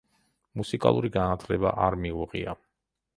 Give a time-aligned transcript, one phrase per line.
[0.61, 2.57] მუსიკალური განათლება არ მიუღია.